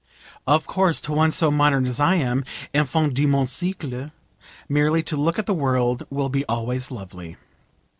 [0.47, 4.09] Of course to one so modern as I am, 'Enfant de mon siecle,'
[4.67, 7.37] merely to look at the world will be always lovely.